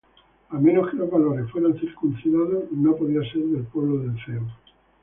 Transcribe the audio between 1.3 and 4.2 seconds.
fueran circuncidados, no podían ser del pueblo de